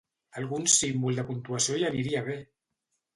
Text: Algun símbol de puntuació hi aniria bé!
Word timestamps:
Algun 0.39 0.63
símbol 0.75 1.19
de 1.21 1.25
puntuació 1.27 1.77
hi 1.81 1.85
aniria 1.91 2.25
bé! 2.31 2.39